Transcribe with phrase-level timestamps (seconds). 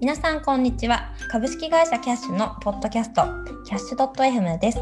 [0.00, 1.12] 皆さんこんにちは。
[1.28, 3.22] 株式会社キャッシュのポッドキャスト
[3.66, 4.78] キャッシュ .fm です。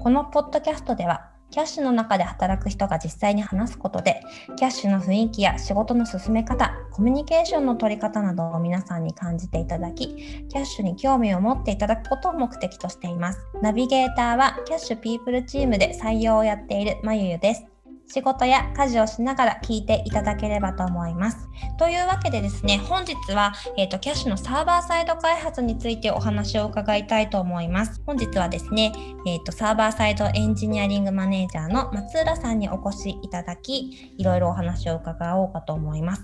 [0.00, 4.22] このポッドキャストではキャッシュの中で働く人が実際に話すことで
[4.54, 10.14] キャッシュの雰囲気や仕事の進め方コミュニケーションの取り方などを皆さんに感じていただき
[10.46, 13.40] キャッシュに興味を持っていただくことを目的としています。
[13.60, 17.69] ナビゲーターはキャッシュピープルチームで採用をやっているまゆゆです。
[18.12, 21.48] 仕事や家事をしながら聞いていただければと思います。
[21.78, 28.02] というわけでですね、本日は、えーと、キャッシュのサーバーサイド開発についてお話を伺いたいと思います。
[28.04, 28.92] 本日はですね、
[29.26, 36.22] えーと、サーバーサイドエンジニアリングマネージャーの松浦さんにお越しいただき、いろいろお話を伺おうかと思います。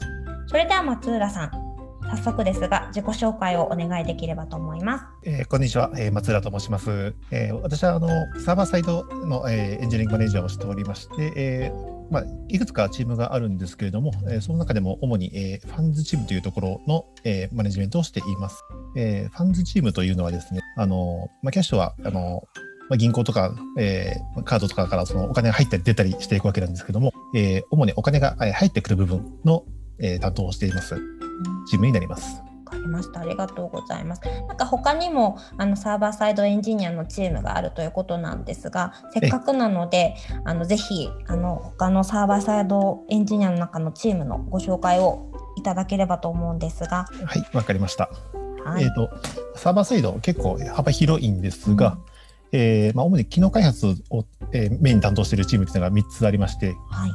[0.48, 1.65] それでは松浦さん、
[2.10, 5.04] 早速ですが自己紹介をお願いできればと思います。
[5.24, 7.14] えー、こんにちは、えー、松浦と申します。
[7.30, 8.08] えー、私はあの
[8.40, 18.62] サーバーサイドの、えー、エンジニアリングマネージャーをしておりまして、えーまあ、いくつかチームがあるんですけれども、えー、その中でも主に、えー、ファンズチームというところの、えー、マネジメントをしています。
[18.96, 22.44] えー、ファンズチームというのはですね、あのまあ、キャッシュはあの
[22.88, 29.64] まあ、銀行とか、えー、カードとかからそのお金が入ったり出たりしていくわけなんですけども、えー、主にお金が入ってくる部分の、
[29.98, 30.96] えー、担当をしています。
[31.68, 32.42] チームになります。
[32.66, 33.20] わかりました。
[33.20, 34.22] ありがとうございます。
[34.48, 47.06] なんか他にもあのサーバーサイドエンジニアのチームがあるということなんですが、せっかくなので、あのぜひあの他のサーバーサイドエンジニアの中のチームのご紹介をいただければと思うんですが。
[47.24, 48.10] はい、わかりました。
[48.64, 49.10] はい、えっ、ー、と
[49.56, 51.98] サーバーサイド結構幅広いんですが、
[52.52, 57.10] うん、えー、まあ、主に機能開発を、えー、メインに担当しているチームというのが3つありまして、はい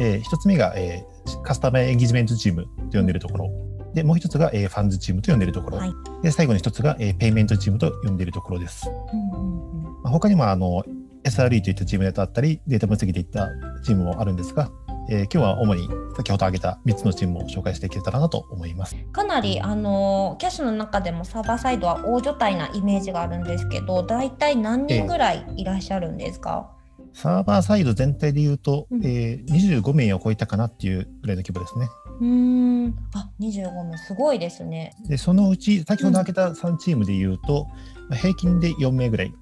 [0.00, 3.50] えー、1つ目が、えー、カスタマーエンゲージメントチームと呼んでいるところ、
[3.94, 5.78] で、もう一つが、えー、ファンズチームと呼んでいるところ。
[5.78, 8.88] はい、で、最後に一つが、えー、ペイメントチームと呼んでいるところです。
[8.88, 10.02] うんうんうん。
[10.02, 10.84] まあ、他にも、あの、
[11.24, 13.48] SRE といったチームだったり、データ分析でいった
[13.82, 14.70] チームもあるんですが、
[15.10, 18.94] えー、今日は主に先ほど挙げた3つのチームを紹介していけたらなと思います。
[19.10, 26.77] かなりあのキャッシュの中でもサーバーサイドは大所帯なイメージがあるんですけど大体何人ぐらいいらっしゃるんですか、えー、
[27.12, 31.88] サーバーサイド全体でいうと、うん、えー、25名を超えたかなっていうぐらいの規模ですね。
[32.20, 34.94] うんあ25名すごいですね。
[35.08, 37.68] でそのうち先ほど挙げた3チームでいうと、
[38.10, 39.32] うん、平均で4名ぐらい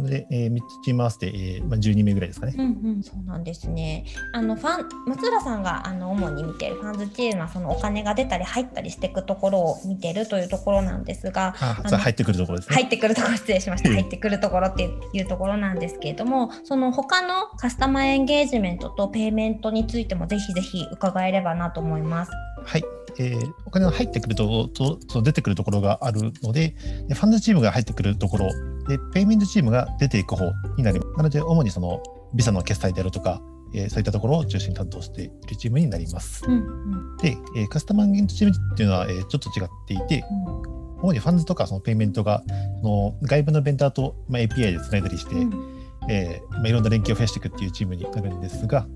[0.00, 2.54] で、えー、3つチーム合わせて、えーまあ、12名ぐらいですかね。
[2.56, 4.04] うんうん、そうなんですね。
[4.32, 12.74] あのファン松浦さんがあの主に見ているファンズチームはそのお金が出たり入ったりしていくところを見てるというところなんですが、ああ入ってくるところですね。
[12.74, 13.90] 入ってくるところ失礼しました。
[13.90, 22.32] 入ってくるところっていうところなんですけれども、その他のカスタマーエンゲージメントとペイメントについてもぜひぜひ伺えればなと思います。
[22.64, 22.84] はい。
[23.18, 26.74] えー、お金が入ってくるととと出てくるところがあるので
[27.08, 28.50] で、ファンズチームが入ってくるところ
[28.88, 31.16] で、ペイメントチームが出ていく方になります。
[31.16, 32.02] なので、主にその
[32.34, 33.40] ビザの決済であるとか、
[33.74, 36.44] えー、そういったところを中心に担当しているチームになります。
[36.46, 42.42] うんうん、で、えー、カスタマーエンゲージチームっていうのは、えー、ちょっと違っていて、うん、主にファンズとかそのペイメントが
[42.82, 45.78] その外部のベンダーと、まあ、API でつないだりして、うん、
[46.08, 48.86] えーまあ、いろんな連携を増やしていくっていうチームになるんですが、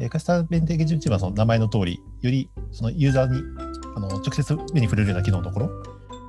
[0.00, 3.42] えー、カスタマーエンゲージチームはその名前の通り、よりそのユーザーに
[3.96, 5.70] あの直接目に触れるような機能のところ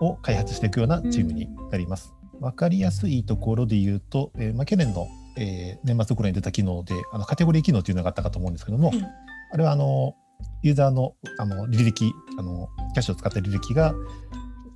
[0.01, 2.18] を開発していくようなチームになります。
[2.39, 5.07] うん、分かりやすいところで言うと、えーまあ、去年の、
[5.37, 10.15] えー、年末頃に出た機能であのカテゴリー機能というのがあったかと思うんですけども、うん、あれはあの
[10.63, 13.93] ユーザーのあの履歴あのキャッシュを使った履歴が、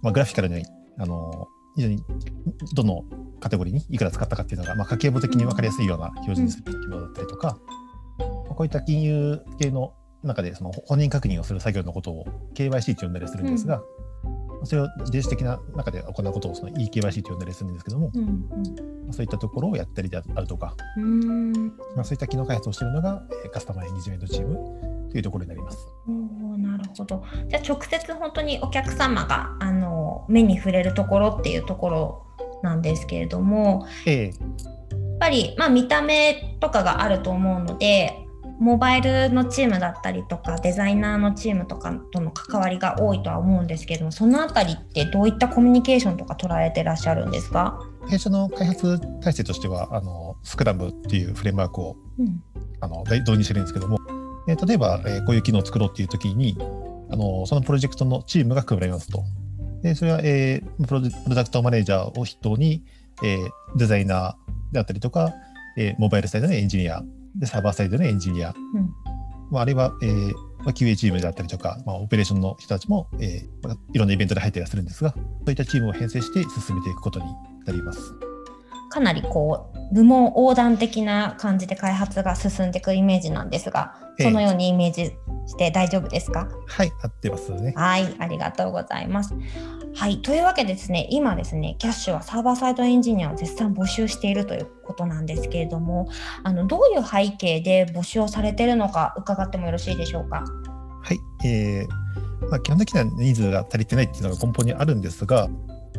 [0.01, 0.63] まあ、グラフィカルに
[0.97, 2.03] あの非常に
[2.75, 3.03] どの
[3.39, 7.57] カテゴリーにいくら使ったかっていうのが、まあ、家計簿的に分かりやすいような表示にする機能だったりとか、
[8.19, 9.93] うん、こういった金融系の
[10.23, 13.83] 中でその本人確認をする作業のことを KYC と呼んだりするんですが、うん、
[14.65, 18.23] それを電子的な中で行うことをその eKYC と呼んだりするんですけども、うん
[19.05, 20.75] うん、そういったところをやったりであるとか、
[21.95, 25.87] まあ、そういった機能開発をしているのがカスタマーエンゲージメントチームというところになります。
[26.07, 27.23] おなるほど。
[27.47, 32.25] じゃあ直接本当にお客様があの目に触れるところっていうところ
[32.63, 38.22] なんですけれども、ええ、やっぱり、まあ、見た目とかがあると思うので
[38.59, 47.79] モバイルのチームだったりとかデザイナーのチームとかとの関わりが多いとは思うんですけどもそのあたりってどういったコミュニケーションとか捉えてらっしゃるんですか？
[48.07, 52.43] 弊社の開発体制としてはあのスクラムっていうフレームワークを、うん、
[52.79, 53.97] あの導入してるんですけども、
[54.47, 56.57] え例えば、えこういう機能を作ろうっていう時に
[57.09, 59.23] あのそのプロジェクトのチームが組まれますと。
[59.81, 62.83] でそれは、えー、プロプロダクトマネージャーを筆頭に、
[63.23, 65.33] えー、デザイナーであったりとか、
[65.77, 67.03] えー、モバイルサイドのエンジニア
[67.35, 68.93] でサーバーサイドのエンジニア、うん
[69.51, 77.25] まあ、あるいは、えーまあ、QA チームであったりとか、まあ、オペレーションの人たちも、えーまあ、いろんなイベントで入ったりはするんですがそういったチームを編成して進めていくことに
[77.65, 77.99] なります。
[78.89, 85.05] かなりこう部門横断的な感じで開発が進んでいくイメージなんですが、そのようにイメージ
[85.47, 86.47] して大丈夫ですか？
[86.67, 87.73] はい、合ってますね。
[87.75, 89.33] はい、ありがとうございます。
[89.95, 96.09] はい、というわけでですね、今ですね、キャッシュはサーバーサイドエンジニアを絶賛募集しているということなんですけれども、
[96.43, 100.43] あのどういう背景で募集をされているのか伺ってもよろしいでしょうか？
[101.03, 105.47] はい、えーまあ、基本的にはニーズが足りてないっていうのが根本にあるんですが、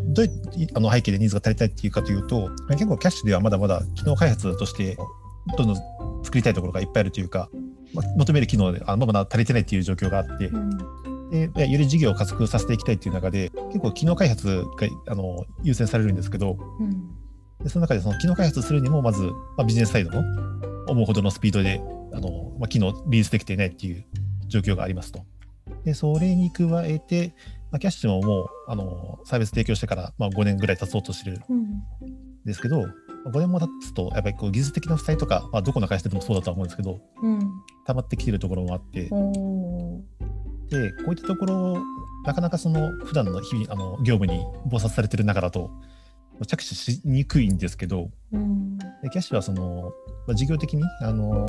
[0.07, 4.97] どういうあの背景でニーズが足りないっていうかというと、結構キャッシュではまだまだ機能開発として
[5.57, 5.77] どんどん
[6.25, 7.49] 作りたいところがいっぱいあるというか、
[7.95, 10.51] まあ、求める機能であまだまだ足りてないっていう状況があって、
[11.35, 16.91] でより事業を加速させていきたいっていう中で結構機能開発があの優先されるんですけど、うん。
[17.63, 19.23] でその中でその機能開発するにもまず、
[19.57, 20.23] まあ、ビジネスサイドの
[20.87, 21.81] 思うほどのスピードで
[22.13, 24.05] あの、まあ、機能リリースできていないっていう
[24.49, 25.25] 状況がありますと。
[25.85, 27.35] でそれに加えて、
[27.71, 31.83] まあ、キャッシュももうあのサービス提供してから、まあ、5年ぐらい経とうとしてるんうん。
[32.45, 37.41] ですけど、まあ5年も経つとやっぱりこう技術的な負債とか、まあ、どこの会社でもそうだとは思うんですけどうん。
[37.87, 39.09] 溜まってきてるところもあって
[40.75, 41.83] でこういったところ
[42.25, 45.71] なかなかその普段の日々あの業務に忙殺されてる中だと
[46.47, 48.77] 着手しにくいんですけどうん。
[48.79, 49.93] でキャッシュはその、
[50.27, 51.47] まあ、事業的にあの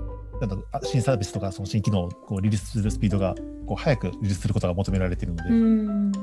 [0.84, 3.36] 新サービスとかその新機能をこうリリースするスピードが
[3.66, 6.12] こう早くリリースすることが求められているので、うん。
[6.12, 6.20] ど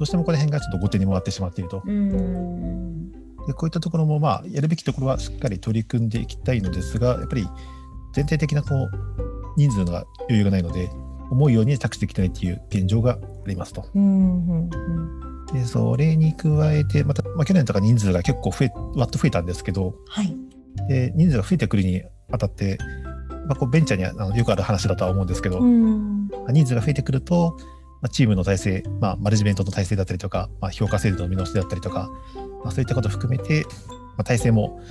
[0.00, 1.82] うしてもこの辺がちょっと後手に回ってしまっていると。
[1.84, 3.10] うん。
[3.46, 7.48] でこういったところもまあやるべきところはしっかり取り組んでいきたいのですがやっぱり
[8.12, 8.90] 全体的なこう
[9.56, 10.90] 人数が余裕がないので
[11.30, 13.18] 思うように着手できてないっていう現状があ
[13.48, 13.88] りますと。
[13.94, 14.70] うんうん
[15.52, 20.36] でそれに加えてまた、まあ、去年とか人数が結構増えわっと増えたんですけどはい。
[20.88, 22.02] で人数が増えてくるに
[22.32, 22.78] あたって、
[23.46, 27.56] まあ、こうベンチャーにはあのよくある話だとは思うんですけど、うんまあ人数が増えてくると、
[28.02, 32.10] まあ、チームの体制、まあ、マネジメントの体制だったりとか、まあ、評価制度の見直しだったりとか、
[32.64, 34.82] まあ、そういったことを含めて、まあ、体制も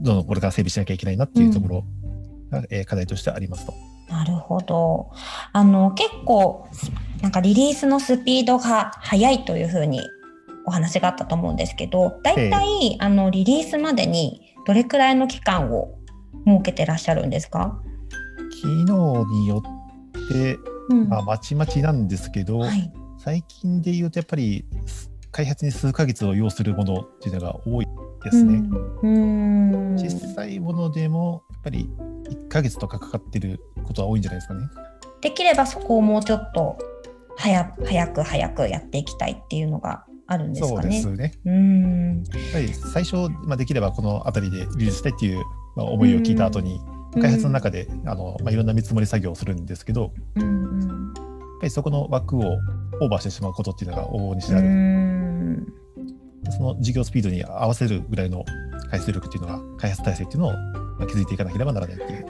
[0.00, 1.84] どんどんこれから整備しなきゃいけないなっていうところ
[2.50, 3.74] が、えー課題としてありますと。
[4.08, 5.10] なるほど。
[5.52, 6.66] あの結構
[7.22, 10.00] なんかリリースのスピードが速いというふうに
[10.66, 15.96] お話があったと思うんですけど、だいたいあのリリースまでにどれくらいの期間を
[16.46, 17.80] 設けてらっしゃるんですか？
[18.62, 20.58] 機能によって、
[20.88, 22.92] うんまあ、まちまちなんですけど、はい。
[23.18, 27.86] 最近で言うとやっぱりす開発に数ヶ月を要するものっていうのが多い
[28.24, 28.62] ですね。
[29.02, 29.92] うん。
[29.92, 31.88] うん小さいものでもやっぱり
[32.30, 34.66] 1ヶ月とかかかってることは多いんじゃないですかね。
[35.20, 36.78] できればそこをもうちょっと
[37.36, 40.90] 早早く早くやっていきたいっていうのがあるんですそうかね。
[40.90, 41.32] ですね。
[41.44, 42.16] うん。
[42.18, 45.42] やっぱり最初、まあ、できればこの辺りでリリースしたいっていう、
[45.76, 46.80] まあ、思いを聞いた後に、
[47.20, 51.30] 開発の中であの、まあ、いろんな見積もり作業をするんですけど、やっうんうん
[51.60, 52.58] ぱりそこの枠を
[53.00, 55.72] オーバーしてしまうことっていうのが往々にしてうある、ん。
[56.50, 58.44] その事業スピードに合わせるぐらいの
[58.90, 60.52] 開発力っていうのが、開発体制っていうのを、
[61.00, 62.26] まあ、築いていかなければならないっていう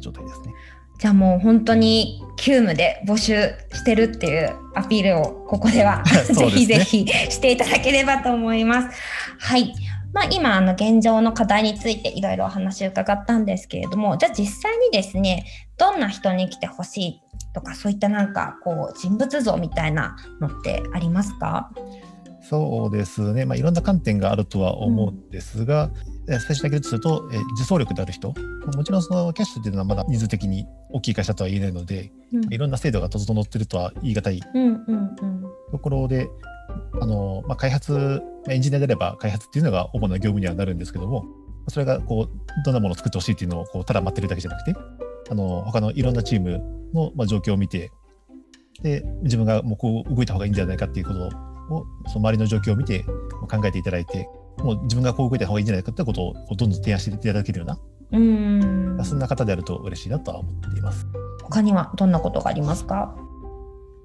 [0.00, 0.52] 状態ですね。
[0.98, 3.34] じゃあもう本当に急務で募集
[3.72, 8.98] してるっていうアピールをここでは ですねひぜひしていただければと思います。
[9.38, 9.72] はい。
[10.12, 15.44] まあ、今あの現状の課題についていろいろお話を伺ったんですけれどもじゃあ実際にですね
[15.76, 17.22] どんな人に来てほしい
[17.54, 21.70] とかそういったなんかこう人物像みたいなのってありますか？
[22.40, 28.34] そうですね、まあ、いろんな観点があるとは思うんですが、え最初だけとすると、え自走力である人、
[28.76, 32.52] もちろんそのキャッシュっていうのはまだ人数的に大きい会社とは言えないので、うん。
[32.52, 34.42] いろんな制度が整ってるとは言い難い
[35.70, 36.28] ところで、
[37.00, 41.24] あのまあ、開発、まあエンジニアであれば開発っていうのが主な業務にはなるんですけども、
[41.68, 44.74] それがこうどんなものを作ってほしいっていうのをこうただ待ってるだけじゃなくて、
[45.30, 46.60] あの他のいろんなチーム
[46.92, 47.90] の、まあ、状況を見て、
[48.82, 51.26] で自分がもうこう動いた方がいいんじゃないかっていうこと
[51.74, 53.04] を、その周りの状況を見て
[53.48, 54.28] 考えていただいて、
[54.62, 57.78] もう自分がこう動いた方がいいんじゃないかってことをどんどん提案していただけるような、
[58.12, 61.06] うんそんな方であると嬉しいなとは思っています。
[61.42, 63.14] 他にはどんなことがありますか？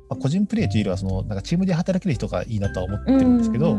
[0.10, 3.78] まあ、個人プレーというよりはそのなんかチームで働ける人がいいなとは思ってるんですけど、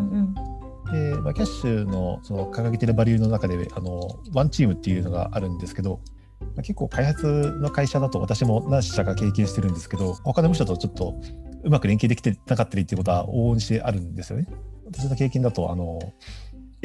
[0.90, 6.00] でまあ、キャッシュのその掲げてるバリューの中であのワンチームっていうのがあるんですけど、
[6.40, 11.14] まあ、結構開発の会社だと私も何社か経験してるんですけど他の部署とちょっと
[11.62, 14.46] うまく連携できてなかったりっていうことは往々にしてあるんですよね。
[14.86, 15.98] 私の経験だとあの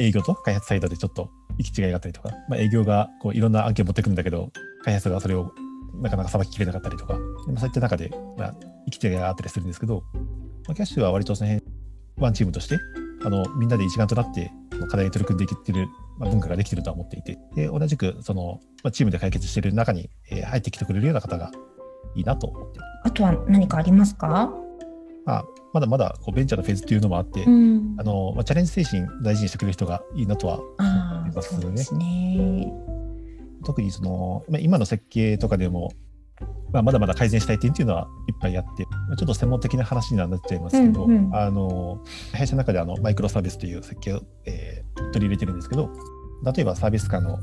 [0.00, 4.50] 営業と開発サイドでちょっと行き違いがあったりとか、まあ、営業がこういろんな案件を持ってくるんだけど
[4.82, 5.52] 開発がそれを
[6.00, 8.54] なかなかさばききれなかったりとか、まあそういった中で、まあ、
[8.86, 11.66] 行き違いがあったりするんですけど、まあ、キャッシュは割とその辺
[12.18, 12.78] ワンチームとして
[13.24, 14.50] あのみんなで一丸となって
[14.88, 15.86] 課題に取り組んでいけてる、
[16.18, 17.38] まあ、文化ができてるとは思っていて。
[17.54, 21.50] で同じくその、まあ、チームで解決している中に、えー入ってきてくれるような方が
[22.14, 22.80] いいなと思って。
[23.04, 24.50] あとは何かありますか？
[25.30, 27.94] まあ、まだまだこうベンチャーのフェーズっていうのもあって、ん。
[27.98, 31.76] あのまあ、チャレンジ精神大事にしてくれる人がいいなとは思いますね。
[31.84, 32.72] すね。
[33.64, 35.92] 特にそのまあ今の設計とかでも
[36.72, 41.36] まあ、まだまだ改善したい点っていうのはいっぱいあって、まあちょっと専門的な話にはなっちゃいますけど、うんうん。
[41.36, 45.90] あの弊社の中であのマイクロサービスという設計を、えー取り入れてるんですけど
[46.54, 47.38] 例えばサービス間の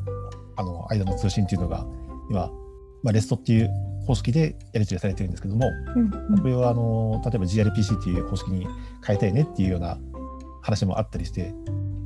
[0.56, 1.86] あの間の通信っていうのが
[2.30, 2.50] 今、
[3.04, 3.70] まあ、レストっていう
[4.08, 6.10] 方式でやり取りされてるんですけども、うん
[6.40, 8.66] これをあの例えば gRPC っていう方式に
[9.06, 9.98] 変えたいねっていうような
[10.62, 11.54] 話もあったりして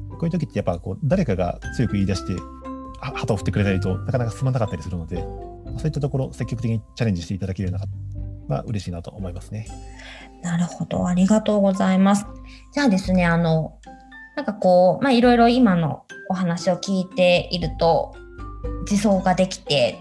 [0.10, 5.18] こういう時ってやっぱこう誰かが強く言い出しては旗を振ってくれないとなかなか進まなかったりするので
[5.78, 7.86] そういったところ積極的にチャレンジしていただけるような
[8.48, 9.68] まあ嬉しいなと思いますね。
[10.42, 12.26] なるほど、ありがとうございます。
[12.74, 13.78] じゃあですね、あの、
[14.36, 18.16] なんかこう、まあ、いろいろ今のお話を聞いていると、
[18.90, 20.00] 自走ができて、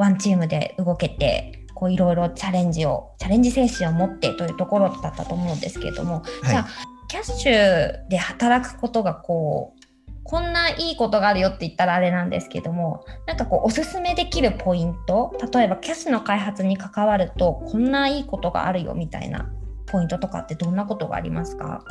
[0.00, 6.66] ワンチームで動けて、こういろいろチャレンジを、チャレンジ精神を持ってというところだったと思うんですけれども、じゃあ、
[7.08, 9.80] キャッシュで働くことがこう、
[10.22, 19.50] こんないいことがあるよって言ったらあれなんですけどもなんかこうおすすめできるポイント例えばキャッシュの開発に関わるとこんないいことがあるよみたいな
[19.86, 21.82] ポイントとかってどんなことがありますか？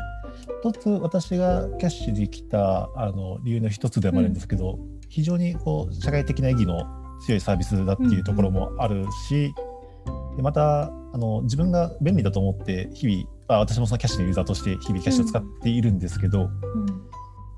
[0.64, 6.86] 一つ私がキャッシュに来たあの理由の一つでもあるんですけど、非常にこう社会的な意義の
[7.22, 9.54] 強いサービスだっていうところもあるし、
[10.36, 16.50] でまたあの自分が便利だと思って日々あ私もそのキャッシュのユーザーとして日々キャッシュを使っているんですけど、うん。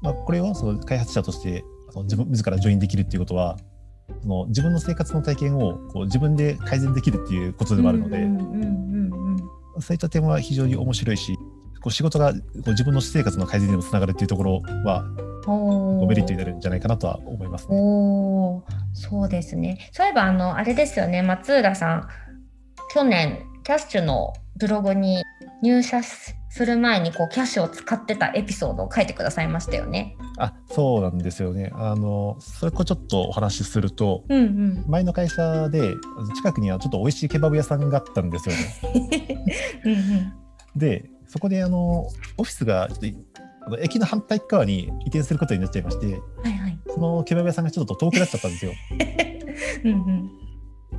[0.01, 3.58] まあ、これをその開発者としてあの自分自らジョインできるっていうことは
[4.22, 8.82] その自分の生活の体験をこう自分で改善できるっていうことでもあるので、うんうんうんうん
[9.80, 11.38] そういった点は非常に面白いし
[11.82, 15.03] こう仕事がこう自分の私生活の改善にもつながるっていうところは
[16.08, 17.75] メリットになるんじゃないかなとは思いますね。
[18.93, 19.89] そうですね。
[19.91, 22.08] そういえばあのあれですよね松浦さん
[22.93, 25.24] 去年キャッシュのブログに
[25.63, 30.17] 入社する前にこうキャッシュを使ってたエピソードを書いてくださいましたよね。
[30.38, 31.72] あそうなんですよね。
[31.74, 34.86] あのそれこちょっとお話しするとうんうん。
[34.88, 35.93] 前の会社で
[36.36, 39.46] 近くにはちょっと美味しいケバブ屋さんがあったんですよね。
[39.86, 40.34] うんうん
[40.75, 46.71] でそこであのオフィスがちょっと駅の反対側に移転することになっちゃいましてはいはい。
[46.94, 48.72] そのケバブ屋さんがちょっと遠くなっちゃったんですよ。
[49.86, 50.32] うんうん。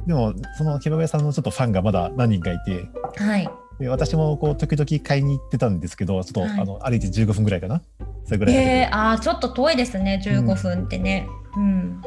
[0.06, 3.48] でもそのケバブ屋さんのちょっとファンがまだ何人かいてはい。
[3.78, 7.82] で私もこう時々買いに行ってたんですけどちょっと、はいあの歩いて15分ぐらいかな？
[8.24, 11.26] それぐらいえー、あーちょっと遠いですね15分ってね。
[11.56, 12.00] うん。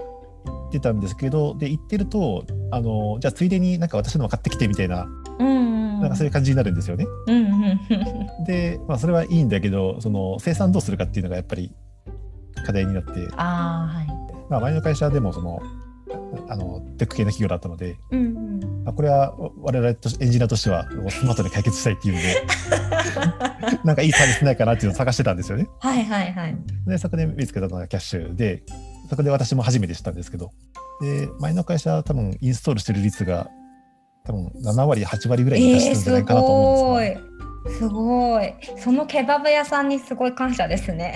[0.45, 5.07] 行ってたんですけどで行ってるとあのじゃあついでになんか私のも買ってきてみたいな
[5.39, 5.51] うんう
[5.97, 6.01] ん。
[6.01, 7.05] なんかそういう感じになるんですよね。
[7.27, 7.63] うんうん
[8.39, 8.43] うん。
[8.45, 11.71] で、まあ、それはいいんだけどその生産どうするかっていうのがやっぱり
[12.65, 14.07] 課題になって、ああはい。
[14.49, 15.61] まあ、前の会社でもその
[16.47, 18.83] あのテック系の企業だったので、うんうん。
[18.83, 22.43] まあ、これは我々とエンジニアとしてはスマートに解決したいっていうので
[23.83, 25.67] なんかいいサービスないかなっていうのを探してたんですよね。
[25.79, 26.57] はいはいはい。
[26.87, 28.63] でそこで見つけたのがキャッシュで
[29.09, 30.51] そこで私も初めて知ったんですけど
[31.01, 33.49] で前の会社多分インストールしてる率が
[34.23, 37.34] 多分7割8割ぐらいに達してるんじゃないかなと思うんですが、
[37.67, 38.53] すごい。
[38.77, 41.15] そのケバブ屋さんにすごい感謝ですね。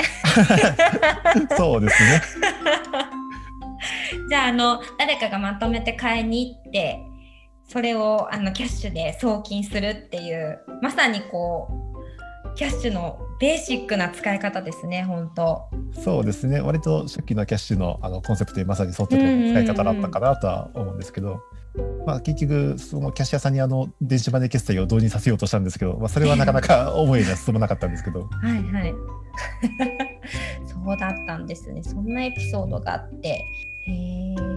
[1.58, 2.22] そうですね。
[4.30, 7.00] じゃああの誰かがまとめて買いに行って
[7.68, 11.80] それをあのキャッシュで送金するっていうまさにこう
[12.56, 15.70] キャッシュのベーシックな使い方ですね本当。
[16.04, 21.42] そうですね割と初期のキャッシュのあのコンセプトにまさに沿ってた使い方だったかなとは思うんですけど、
[22.06, 28.94] まあ、結局そのキャッシュ屋さんにあの電子マネー決済を導入させようとしたんですけど、まあ、それはなかなか思いには進まなかったんですけどはいはい。
[30.66, 31.84] そうだったんですね。
[31.84, 33.30] そんなエピソードがあって。
[33.30, 34.49] へえ。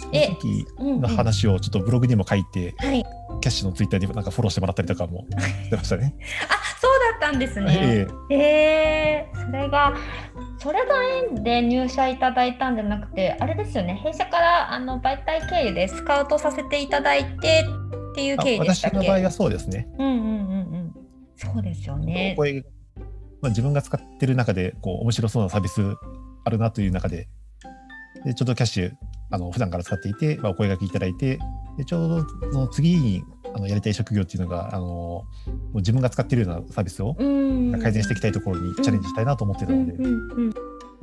[0.00, 3.04] その時うんうんの話をちょっとブログにも書いて、はい。
[3.40, 6.14] キャッシュのツイッターになんかフォローしてもらったりとかもしてましたね。
[6.48, 6.90] あそう
[7.20, 8.08] だったんですね。
[8.30, 9.94] ええへえそれが
[10.58, 10.94] それが
[11.34, 17.64] 縁で入社いただいたんじゃなくてあれですよね弊社からあの媒体経由でスカウトさせていただいて
[18.10, 18.96] っていうあ経緯でしたっけ？
[18.98, 19.88] 私の場合はそうですね。
[19.98, 20.24] うんうんうんう
[20.78, 20.94] ん
[21.36, 22.64] そうですよねこれ
[23.40, 25.80] まあ、自分が使ってる中でこう面白そうなサービス
[26.44, 27.28] あるなという中で
[28.24, 28.92] でちょうどキャッシュ
[29.30, 31.38] あの普段から使っていて、まあ、お声掛けいただいて
[31.76, 35.26] でちょうどその次にあのやりたい職業っていうのがあのも
[35.74, 37.80] う自分が使っているようなサービスをうん。
[37.80, 40.08] 改善していきたいところにチャレンジしたいなと思ってたので、ま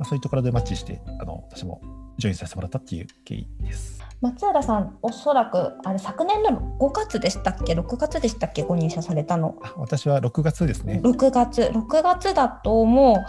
[0.00, 1.80] あ、そういうところでマッチしてあの私も
[2.18, 4.02] ジョインさせてもらったっていう経緯です。
[4.22, 8.62] 松浦さんおそらくあれ昨年の5月でしたっけ？6月でしたっけ？
[8.62, 9.56] ご入社されたの。
[9.62, 11.00] あ私は6月ですね。
[11.04, 11.62] 6月。
[11.62, 13.24] 6月だとも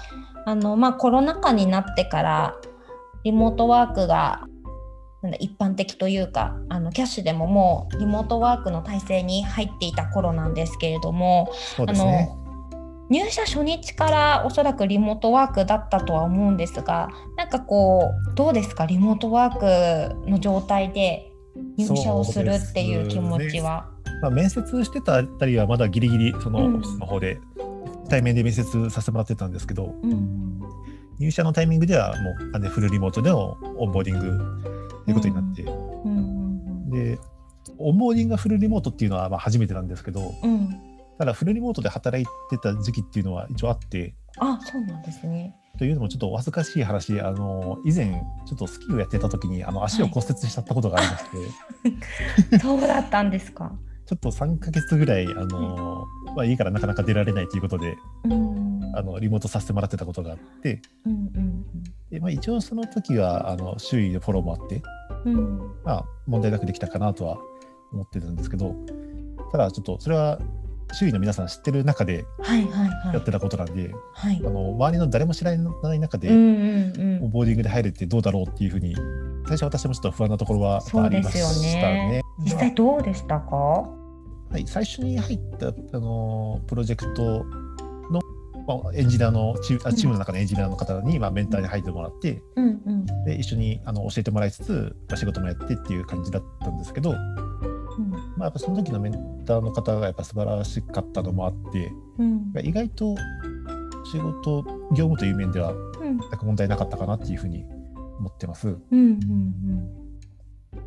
[0.45, 2.55] うあの、まあ、コロナ禍になってから
[3.23, 4.46] リモートワークが
[5.23, 12.29] なんだ一般的というかあのキャッシュでももうリモートワークの体制に入っていた頃なんですけれども、そうですね。
[13.09, 18.85] 入社初日からおそらくリモートワークだったとは思うんですがなんかこうどうですか？
[18.85, 21.31] リモートワークの状態で
[21.77, 23.89] 入社をするっていう気持ちは。
[24.21, 27.39] まあ、面接してたあたりはまだギリギリそのうんオフィスの方で
[28.09, 30.59] 対面で面接させてもらってたんですけど、うん
[31.19, 34.76] 入社のタイミングではもう完全フルリモートでのオンボーディングと
[35.07, 37.19] いうことになって、で
[37.77, 40.51] オンボーディングがフルリモートっていうのはまあ初めてなんですけどうん。
[40.51, 40.87] うん
[41.17, 44.13] ただフルリモートで働いてた時期っていうのは一応あって。
[44.37, 45.55] あそうなんですね。
[45.79, 47.19] というのもちょっとお恥ずかしい話。
[47.21, 53.71] あの以前ちょっとスキーをやってた時にあの足を骨折しちゃったことがありまして、そうだったんですか。
[54.05, 57.97] ちょっと3ヶ月ぐらいあの、まあ、家からなかなか出られないということで。
[58.25, 60.81] うんあのリモートさせてもらってたことがあって。
[61.05, 61.65] うんうん
[62.09, 64.81] で、まあ、一応その時はあの周囲でフォローもあって、
[65.25, 65.33] うん。
[65.35, 67.37] うんまあ、問題なくできたかなとは
[67.91, 68.75] 思ってるんですけど。
[69.51, 70.39] ただちょっとそれは
[70.93, 73.13] 周囲の皆さん知ってる中ではいはいはい。
[73.15, 74.41] やってたことなんで、はい。
[74.45, 74.49] あ。
[74.49, 78.95] の周りの誰も知らない中で、うんうんボーディングで入るってどうだろうっていうふうに
[79.47, 82.09] 最初私もちょっと不安なところはありましたね。
[82.09, 82.21] ね。
[82.39, 83.55] 実際どうでしたか？
[83.55, 83.89] は
[84.57, 87.66] い、最初に入ったあのプロジェクトの、
[88.67, 93.05] まあ、エンジニアのチームあチームの中のエンジニアの方に、まあ、メンターに入ってもらってうんうん。
[93.23, 97.17] で一緒にあの教えてもらいつつ、まあ、仕事もやってっていう感じだったんですけど、ま
[98.41, 102.51] あ、やっぱその時のメンターの方がやっぱ素晴らしかったのもあってうん。
[102.61, 103.15] 意外と
[104.11, 106.17] 仕事業務という面ではうん。
[106.17, 107.63] 全く問題なかったかなっていうふうに
[108.19, 108.67] 思ってます。
[108.67, 110.07] うんうん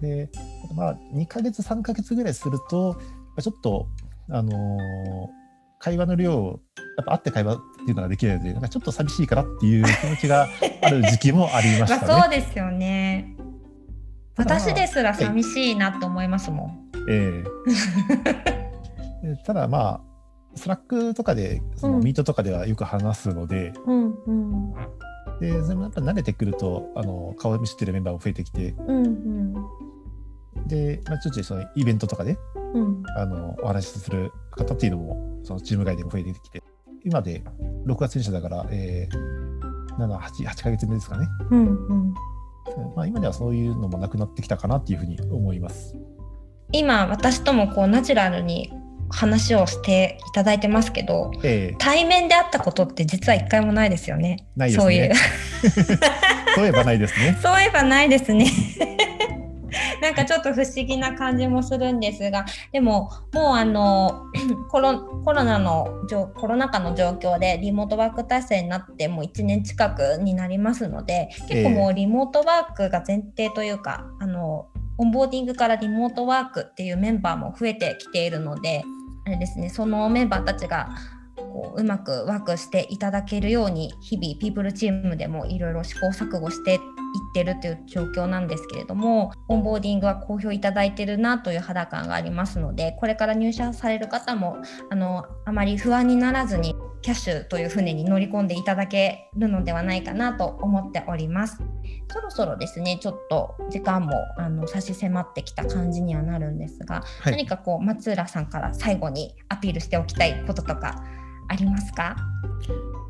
[0.00, 0.30] で、
[0.76, 2.96] まあ、2ヶ月、3ヶ月ぐらいすると、
[3.40, 3.88] ちょっと、
[4.30, 5.40] あのー
[5.80, 6.60] 会話の量、
[6.98, 10.48] やっぱ会って会話っていうのができないので、なんかちょっと寂しいかなっていう気持ちが
[10.82, 12.12] ある時期もありましまあたね。
[12.22, 13.36] そうですよね。
[14.36, 16.90] 私ですら寂しいなと思いますもん。
[17.08, 17.44] え
[19.24, 19.26] え。
[19.34, 20.00] でただまあ、
[20.54, 22.04] Slack とかで、そのうん。
[22.04, 24.74] Meet とかではよく話すので、うんうん。
[25.40, 29.54] で、それもやっぱ慣れてくると、あの顔見知ってるメンバーも増えてきて、うんうん。
[30.66, 32.38] で、まあ、ちょっとそのイベントとかで、
[32.74, 33.02] うん。
[33.16, 36.62] あのお話しする方っていうのもそのチーム外でも増えてきて
[37.04, 37.42] 今で
[37.86, 42.14] 6月入社だから、えー、7、8、8ヶ月目ですかね、うんうん。
[42.94, 45.96] まあ、今ではそういうのもなくなってきたかなっていうふうに思います。
[46.72, 48.72] 今私ともこうナチュラルに
[49.08, 54.46] 話をしていただいてますけどええ対面で会ったことって実は一回もないですよね。
[54.56, 55.14] ないですそういうね。
[56.54, 57.36] そういえばないですね。
[57.42, 58.46] そういえばないですね。
[60.00, 64.26] なんかちょっと不思議な感じもするんですがでももうあの
[64.70, 65.88] コロコロナの
[66.34, 78.84] コロナ禍の状況でリモートワーク体制になってもう1年近くになりますので結構もうリモートワークが前提というか、あのオンボーディングからリモートワークっていうメンバーも増えてきているので
[79.26, 80.90] あれですねそのメンバーたちが
[81.52, 86.80] こううまくワークしていただけるように日々ピープルチームでもいろいろ試行錯誤していっ
[87.34, 94.58] てるという状況なんですけれどもオンボーディングは好評いただいてるなという肌感がありますのでこれから入社される方も
[94.90, 101.58] あのあまり不安にならずにキャッシュという船に乗り込んでいただけるのではないかなと思っております。
[102.12, 111.02] そろそろですねちょっと時間もあの差し迫ってきた感じにはなるんですが、はい何かこう松浦さんから最後にアピールしておきたいこととか
[111.50, 112.16] ありますか？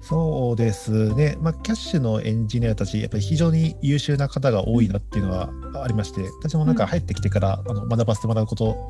[0.01, 5.51] そうですね、まあ、キャッシュのエンジニアたち、やっぱり非常に優秀な方が多いなっていうのは
[5.85, 8.89] ありまして、私もなんか入ってきてから、あの学ばせてもらうこと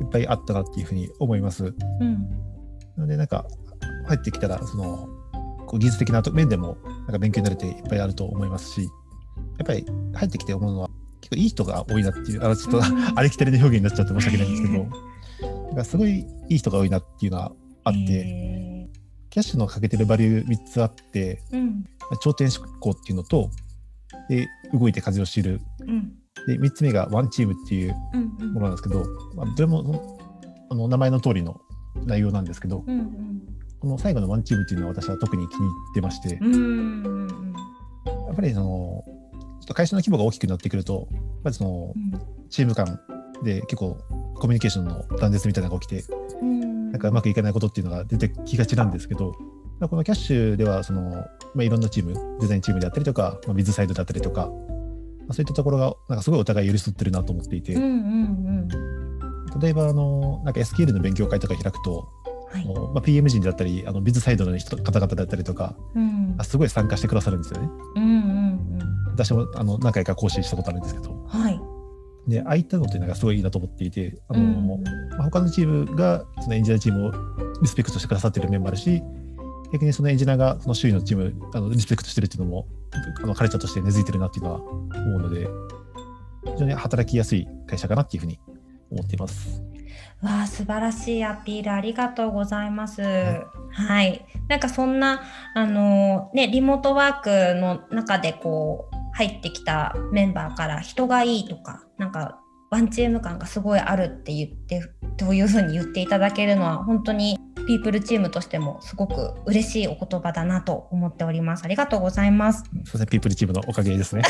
[0.00, 1.64] いっぱいあったなっていうふうに思います。
[1.64, 2.14] うん。
[2.96, 3.44] なので、なんか
[4.06, 5.08] 入ってきたら、その
[5.66, 8.88] こう技術的な面でもなんか勉強になれていっぱいあると思いますし、や
[9.64, 9.84] っぱり
[10.14, 12.84] 入ってきて思うのは、結構いい人が多いなっていう、あのちょっと、うん。
[13.18, 18.81] ありきたりな表現になっちゃって申し訳ないんですけど、 なんかすごいいい人が多いなっていうのはあって、え
[19.32, 21.84] キャッシュのかけてるバリュー3つあって、ーうん。
[22.20, 23.50] 頂点執行っていうのと、
[24.28, 25.58] で動いて風を知る。
[25.80, 26.12] うん。
[26.46, 28.52] で、3つ目がワンチームっていううんうん。
[28.52, 30.18] ものなんですけど、まあ、どれも
[30.70, 31.62] あの名前の通りの
[32.04, 33.42] 内容なんですけど、うん
[33.80, 37.52] この最後のワンチームっていうのは私は特に気に入ってまして、うんうんうん
[38.26, 41.94] やっぱりその、ちょっと会社の規模が大きくなってくると、やっぱりその
[42.48, 43.00] チーム間
[43.42, 43.98] で結構
[44.36, 46.04] コミュニケーションの断絶みたいなのが起きて、
[46.40, 49.34] うんなんかうまくいかないことっていうのが出てきがちなんですけど、
[49.80, 51.10] まあこのキャッシュではその、
[51.54, 58.68] まあ、いろんなチーム、デザインチームであったりとか、まあ、ビズサイドだったりとか、まあ、そういったところがなんかすごいお互い寄り添ってるなと思っていて、うんうん
[59.60, 62.08] 例えばあのなんか SQL の勉強会とか開くと、
[62.50, 62.66] はい。
[62.66, 66.34] まあ、PM 人だったりあのビズサイドの人方々だったりとかうん。
[66.38, 67.68] あすごい参加してくださるんですよね。
[67.96, 68.52] うんうん
[69.12, 71.12] 私もあの何回か講師したことあるんですけど。
[71.12, 71.60] うんはい
[72.28, 77.12] で、ああいったのっていうのがすごいいいなと思っていて、あのうんまあ、他のチームがそのエンジニアチームを
[77.60, 79.02] リスペクトしてくださってる面もあるし、
[79.72, 82.66] 逆にそのエンジニアがその周囲のチームあのリスペクトしてるっていうのも、
[83.22, 85.48] あのカルチャーとして根付いてるなっていうのは思うので、
[86.44, 88.38] 非常に働きやすい会社かなっていうふうに
[88.90, 89.62] 思っています。
[90.22, 93.02] わあ素晴らしいアピールありがとうございます。
[93.02, 94.24] はい。
[94.48, 95.22] なんかそんな
[95.54, 104.82] あのねリモートワークの中でこう入ってきたメンバーから人がいいとかなんかワンチーム感がすごいあるって言って
[105.18, 107.38] というふうに言っていただけるのは本当に
[107.68, 111.64] ピープルチームとしてもすごく嬉しいお言葉だなと思っております。
[111.64, 112.64] ありがとうございます。
[112.64, 114.22] すみません、ピープルチームのおかげですね。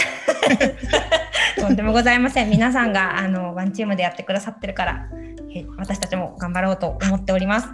[1.58, 2.50] とんでもございません。
[2.50, 5.08] 皆さんがあのワンチームでやってくださってるから
[5.78, 7.68] 私たちも頑張ろうと思っております。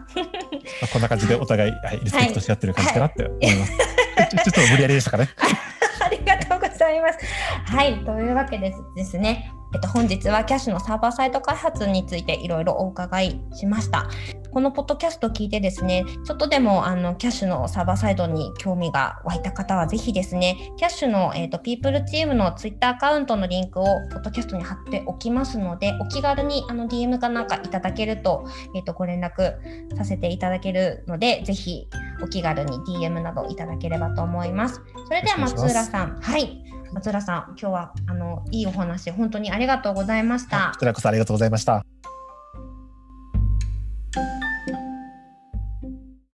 [0.92, 3.72] こんな感じでお互い、はい、リスペクトし合ってる感じかなって思います。
[4.16, 5.28] はい、ちょっと無理やりでしたかね。
[6.00, 7.18] ありがとうございます。
[7.64, 9.50] はい、というわけでですね。
[9.74, 14.08] えっと、本日はキャッシュのサーバーサイト開発についていろいろお伺いしました。
[14.50, 29.54] このポッドキャストを聞いてですね、ちょっとでもあのキャッシュのサーバーサイトに興味が湧いた方はぜひですね、キャッシュの、えーと、ピープルチームのツイッターアカウントのリンクをポッドキャストに貼っておきますので、お気軽にあの DM かなんかいただけると、えーと、ご連絡
[29.96, 31.86] させていただけるので、ぜひ
[32.22, 34.80] お気軽に DM などいただければと思います。
[35.06, 36.64] それでは松浦さん、はい。
[36.92, 40.70] 松浦さん、今日はあのいいお話、本当にありがとうございました。
[40.74, 41.84] こちらこそありがとうございました。